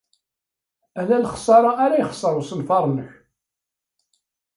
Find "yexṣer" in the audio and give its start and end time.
2.01-2.33